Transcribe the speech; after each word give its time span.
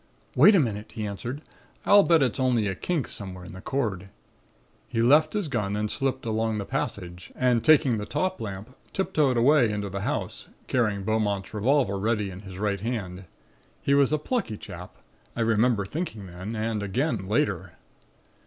"'Wait 0.35 0.55
a 0.55 0.59
minute,' 0.59 0.93
he 0.93 1.05
answered. 1.05 1.43
'I'll 1.85 2.01
bet 2.01 2.23
it's 2.23 2.39
only 2.39 2.65
a 2.65 2.73
kink 2.73 3.07
somewhere 3.07 3.45
in 3.45 3.53
the 3.53 3.61
cord.' 3.61 4.09
He 4.89 4.99
left 5.03 5.33
his 5.33 5.47
gun 5.47 5.75
and 5.75 5.91
slipped 5.91 6.25
along 6.25 6.57
the 6.57 6.65
passage 6.65 7.31
and 7.35 7.63
taking 7.63 7.97
the 7.97 8.07
top 8.07 8.41
lamp, 8.41 8.75
tiptoed 8.93 9.37
away 9.37 9.69
into 9.69 9.89
the 9.91 10.01
house, 10.01 10.47
carrying 10.65 11.03
Beaumont's 11.03 11.53
revolver 11.53 11.99
ready 11.99 12.31
in 12.31 12.39
his 12.39 12.57
right 12.57 12.81
hand. 12.81 13.25
He 13.83 13.93
was 13.93 14.11
a 14.11 14.17
plucky 14.17 14.57
chap, 14.57 14.95
I 15.35 15.41
remember 15.41 15.85
thinking 15.85 16.25
then, 16.25 16.55
and 16.55 16.81
again, 16.81 17.27
later. 17.27 17.73